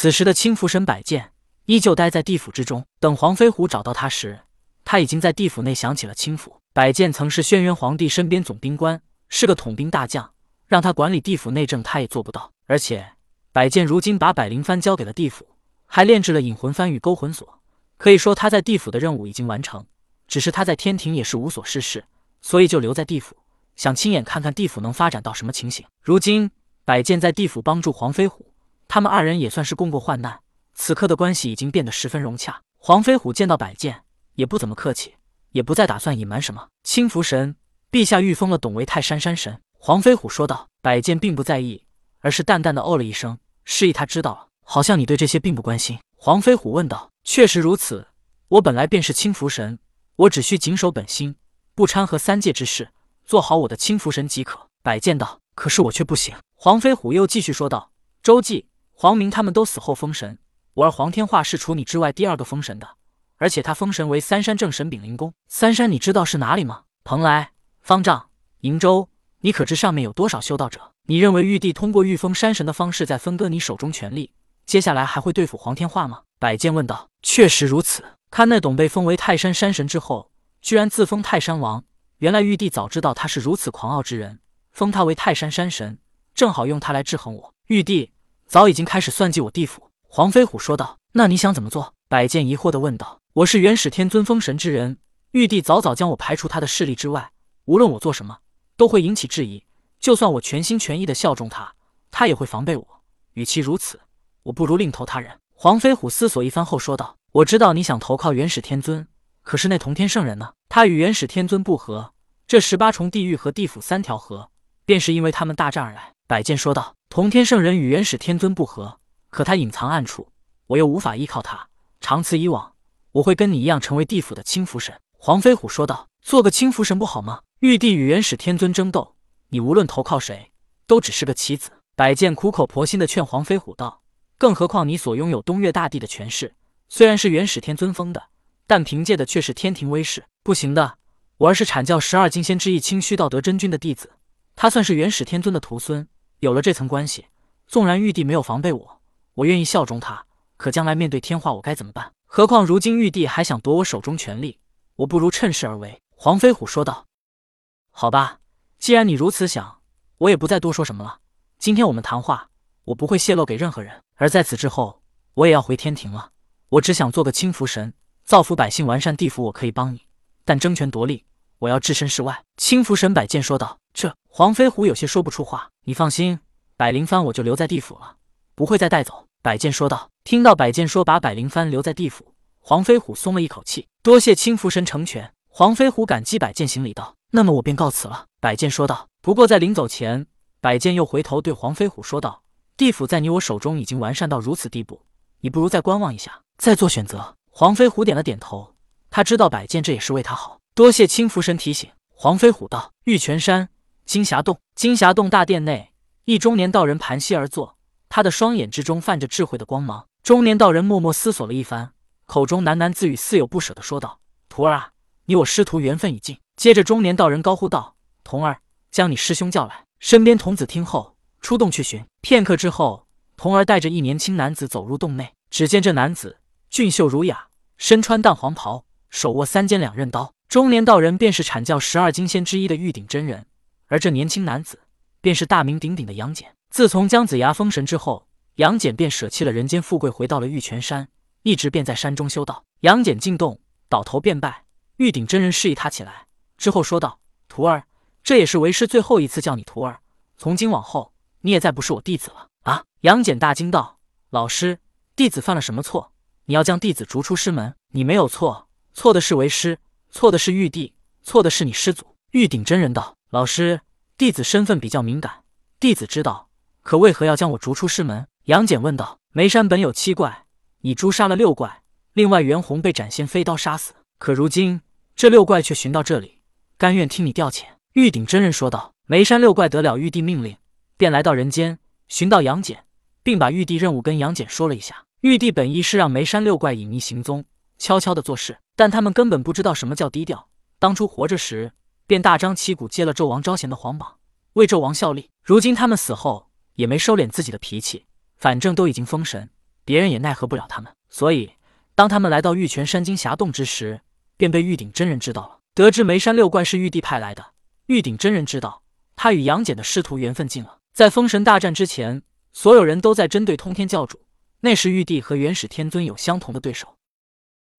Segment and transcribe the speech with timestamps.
[0.00, 1.32] 此时的青福神百剑
[1.64, 2.86] 依旧待在地府之中。
[3.00, 4.38] 等黄飞虎找到他时，
[4.84, 6.60] 他已经在地府内想起了青府。
[6.72, 10.30] 百剑曾是轩辕皇帝身边总兵官，是个统兵大将，
[10.68, 12.52] 让他管理地府内政，他也做不到。
[12.68, 13.14] 而且，
[13.50, 15.44] 百剑如今把百灵幡交给了地府，
[15.86, 17.60] 还炼制了引魂幡与勾魂锁，
[17.96, 19.84] 可以说他在地府的任务已经完成。
[20.28, 22.04] 只是他在天庭也是无所事事，
[22.40, 23.36] 所以就留在地府，
[23.74, 25.84] 想亲眼看看地府能发展到什么情形。
[26.00, 26.52] 如今，
[26.84, 28.47] 百剑在地府帮助黄飞虎，
[28.88, 30.40] 他们二人也算是共过患难，
[30.74, 32.62] 此刻的关系已经变得十分融洽。
[32.78, 34.02] 黄飞虎见到百剑。
[34.34, 35.16] 也不怎么客气，
[35.50, 36.68] 也不再打算隐瞒什么。
[36.84, 37.56] 青福神，
[37.90, 39.60] 陛下御封了董为泰山山神。
[39.80, 40.68] 黄飞虎说道。
[40.80, 41.82] 百剑并不在意，
[42.20, 44.46] 而是淡淡的哦了一声，示意他知道了。
[44.62, 45.98] 好像你对这些并不关心。
[46.16, 47.10] 黄飞虎问道。
[47.24, 48.06] 确实如此，
[48.46, 49.80] 我本来便是青福神，
[50.14, 51.34] 我只需谨守本心，
[51.74, 52.88] 不掺和三界之事，
[53.26, 54.68] 做好我的青福神即可。
[54.84, 55.40] 百剑道。
[55.56, 56.36] 可是我却不行。
[56.54, 57.90] 黄飞虎又继续说道。
[58.22, 58.68] 周记、
[59.00, 60.40] 黄明他们都死后封神，
[60.74, 62.96] 我儿黄天化是除你之外第二个封神的。
[63.36, 66.82] 而且他封神为三山正神炳灵宫，三山你知道是哪里吗？
[67.04, 68.30] 蓬莱、方丈、
[68.62, 69.08] 瀛洲，
[69.42, 70.80] 你可知上面有多少修道者？
[71.04, 74.32] 你认为玉帝通过御封山神的方式在分割你手中权力，
[74.66, 76.22] 接下来还会对付黄天化吗？
[76.40, 77.08] 百剑问道。
[77.22, 78.02] 确实如此。
[78.32, 81.84] 看那董被封为泰山山神之后，居然自封泰山王，
[82.16, 84.40] 原来玉帝早知道他是如此狂傲之人，
[84.72, 86.00] 封他为泰山山神，
[86.34, 87.54] 正好用他来制衡我。
[87.68, 88.10] 玉帝
[88.48, 89.90] 早已经开始算计我地府。
[90.08, 90.98] 黄飞虎说道。
[91.12, 91.92] 那你想怎么做？
[92.08, 93.20] 百剑疑惑地问道。
[93.34, 94.98] 我是元始天尊封神之人，
[95.32, 97.30] 玉帝早早将我排除他的势力之外。
[97.66, 98.38] 无论我做什么，
[98.76, 99.64] 都会引起质疑。
[100.00, 101.74] 就算我全心全意的效忠他，
[102.10, 102.86] 他也会防备我。
[103.34, 104.00] 与其如此，
[104.44, 105.38] 我不如另投他人。
[105.54, 109.06] 黄飞虎思索一番后说道：“我知道你想投靠元始天尊，
[109.42, 110.52] 可是那同天圣人呢？
[110.70, 112.14] 他与元始天尊不和，
[112.46, 114.50] 这十八重地狱和地府三条河，
[114.86, 120.28] 便是因为他们大战而来。”百剑说道：“同天圣人与元始天尊不和，可他隐藏暗处，
[120.66, 121.68] 我又无法依靠他。
[122.00, 122.74] 长此以往。”
[123.12, 126.08] 我会跟你一样成为地府的清福神。”黄飞虎说道。
[126.20, 127.40] “做个清福神不好吗？
[127.60, 129.16] 玉帝与元始天尊争斗，
[129.48, 130.52] 你无论投靠谁，
[130.86, 134.02] 都只是个棋子。”百剑苦口婆心的劝黄飞虎道
[134.36, 136.54] ：“更何况你所拥有东岳大帝的权势，
[136.90, 138.22] 虽然是元始天尊封的，
[138.66, 140.26] 但凭借的却是天庭威势。
[140.44, 140.98] 不行的，
[141.38, 144.12] 我儿是阐教十二金仙之一清虚道德真君的弟子，
[144.54, 146.06] 他算是元始天尊的徒孙。
[146.40, 147.26] 有了这层关系，
[147.66, 149.00] 纵然玉帝没有防备我，
[149.34, 150.24] 我愿意效忠他。
[150.56, 154.58] 可将来面对天化，我该怎么办？”何况如今玉帝还想夺我手中权力，
[154.96, 157.06] 我不如趁势而为。”黄飞虎说道。
[157.90, 158.40] “好吧，
[158.78, 159.80] 既然你如此想，
[160.18, 161.20] 我也不再多说什么了。
[161.58, 162.50] 今天我们谈话，
[162.84, 164.02] 我不会泄露给任何人。
[164.14, 165.02] 而在此之后，
[165.34, 166.30] 我也要回天庭了。
[166.68, 167.94] 我只想做个清福神，
[168.24, 169.44] 造福百姓，完善地府。
[169.44, 170.02] 我可以帮你，
[170.44, 171.24] 但争权夺利，
[171.58, 173.78] 我要置身事外。”青福神百剑说道。
[173.94, 175.70] 这黄飞虎有些说不出话。
[175.84, 176.38] 你放心，
[176.76, 178.16] 百灵幡我就留在地府了，
[178.54, 179.26] 不会再带走。
[179.42, 180.10] 百剑说道。
[180.22, 183.88] 听到百剑说把百灵幡留在地府，黄飞虎松了一口气。
[184.02, 185.32] 多谢青福神成全。
[185.48, 189.08] 黄飞虎感激百剑行礼道：“那么我便告辞了。”百剑说道。
[189.22, 190.26] 不过在临走前，
[190.60, 192.42] 百剑又回头对黄飞虎说道
[192.76, 195.02] ：“地府在你我手中已经完善到如此地步，
[195.40, 198.74] 你不如再观望一下，再做选择。”黄飞虎点了点头，
[199.10, 200.57] 他知道百剑这也是为他好。
[200.78, 201.90] 多谢青福神提醒。
[202.14, 203.68] 黄飞虎道：“玉泉山
[204.04, 205.90] 金霞洞，金霞洞大殿内，
[206.24, 207.76] 一中年道人盘膝而坐，
[208.08, 210.06] 他的双眼之中泛着智慧的光芒。
[210.22, 211.94] 中年道人默默思索了一番，
[212.26, 214.90] 口中喃喃自语，似有不舍的说道：“徒儿啊，
[215.24, 218.60] 你我师徒缘分已尽。”接着，中年道人高呼道：“童儿，
[218.92, 222.04] 将你师兄叫来。”身边童子听后，出洞去寻。
[222.20, 225.34] 片刻之后，童儿带着一年轻男子走入洞内。
[225.50, 226.38] 只见这男子
[226.70, 230.34] 俊秀儒雅，身穿淡黄袍，手握三尖两刃刀。
[230.48, 233.44] 中年道人便是阐教十二金仙之一的玉鼎真人，
[233.88, 234.80] 而这年轻男子
[235.20, 236.50] 便是大名鼎鼎的杨戬。
[236.70, 238.26] 自从姜子牙封神之后。
[238.58, 241.06] 杨戬便舍弃了人间富贵，回到了玉泉山，
[241.44, 242.64] 一直便在山中修道。
[242.80, 244.64] 杨戬进洞，倒头便拜。
[244.96, 246.26] 玉鼎真人示意他起来，
[246.56, 247.84] 之后说道：“徒儿，
[248.24, 250.00] 这也是为师最后一次叫你徒儿，
[250.36, 252.82] 从今往后，你也再不是我弟子了。”啊！
[253.02, 254.00] 杨戬大惊道
[254.30, 254.80] ：“老师，
[255.14, 256.10] 弟子犯了什么错？
[256.46, 257.76] 你要将弟子逐出师门？
[257.92, 259.78] 你没有错，错的是为师，
[260.10, 263.80] 错的是玉帝，错的是你师祖。”玉鼎真人道：“老师，
[264.16, 265.44] 弟子身份比较敏感，
[265.80, 266.48] 弟子知道，
[266.82, 270.44] 可为何要将我逐出师门？”杨戬问道：“眉山本有七怪，
[270.80, 271.82] 你诛杀了六怪，
[272.12, 273.94] 另外袁弘被斩仙飞刀杀死。
[274.18, 274.80] 可如今
[275.14, 276.40] 这六怪却寻到这里，
[276.76, 277.64] 甘愿听你调遣。”
[277.94, 280.56] 玉鼎真人说道：“眉山六怪得了玉帝命令，
[280.96, 281.78] 便来到人间
[282.08, 282.84] 寻到杨戬，
[283.22, 285.04] 并把玉帝任务跟杨戬说了一下。
[285.22, 287.44] 玉帝本意是让眉山六怪隐匿行踪，
[287.78, 290.48] 悄悄的做事，但他们根本不知道什么叫低调。
[290.78, 291.72] 当初活着时，
[292.06, 294.16] 便大张旗鼓接了纣王招贤的皇榜，
[294.54, 295.30] 为纣王效力。
[295.42, 298.04] 如今他们死后，也没收敛自己的脾气。”
[298.38, 299.50] 反正都已经封神，
[299.84, 300.94] 别人也奈何不了他们。
[301.08, 301.54] 所以，
[301.96, 304.00] 当他们来到玉泉山金霞洞之时，
[304.36, 305.58] 便被玉鼎真人知道了。
[305.74, 307.44] 得知梅山六怪是玉帝派来的，
[307.86, 308.82] 玉鼎真人知道
[309.16, 310.78] 他与杨戬的师徒缘分尽了。
[310.92, 312.22] 在封神大战之前，
[312.52, 314.20] 所有人都在针对通天教主。
[314.60, 316.96] 那时玉帝和元始天尊有相同的对手，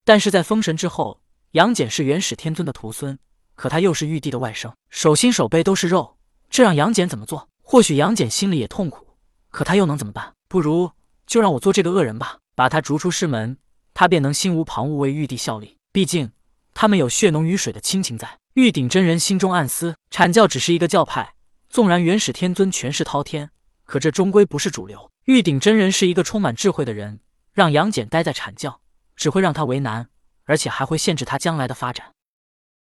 [0.10, 1.22] 但是在封神之后，
[1.52, 3.20] 杨戬是元始天尊的徒孙，
[3.54, 6.18] 可他又是玉帝的外甥，手心手背都是肉，
[6.50, 7.48] 这让杨戬怎么做？
[7.62, 9.06] 或许杨戬心里也痛苦，
[9.52, 10.34] 可他又能怎么办？
[10.48, 10.90] 不如
[11.28, 13.60] 就让我做这个恶人吧，把他逐出师门，
[13.94, 15.78] 他便能心无旁骛为玉帝效力。
[15.92, 16.32] 毕竟
[16.74, 18.40] 他们有血浓于水的亲情在。
[18.56, 21.36] 玉鼎真人心中暗思：阐教只是一个教派，
[21.70, 23.52] 纵然元始天尊权势滔天，
[23.84, 25.12] 可这终归不是主流。
[25.26, 27.20] 玉鼎真人是一个充满智慧的人，
[27.54, 28.82] 让杨戬待在阐教，
[29.20, 30.08] 只会让他为难，
[30.46, 32.14] 而且还会限制他将来的发展。